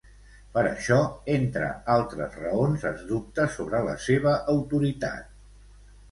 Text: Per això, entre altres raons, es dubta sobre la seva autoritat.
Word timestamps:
Per 0.53 0.61
això, 0.67 0.95
entre 1.33 1.65
altres 1.95 2.37
raons, 2.43 2.85
es 2.91 3.03
dubta 3.11 3.45
sobre 3.57 3.81
la 3.89 3.93
seva 4.07 4.33
autoritat. 4.55 5.29